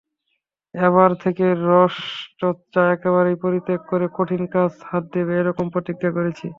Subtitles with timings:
[0.73, 6.45] এবার থেকে রসচর্চা একেবারে পরিত্যাগ করে কঠিন কাজে হাত দেব, এইরকম প্রতিজ্ঞা করেছি।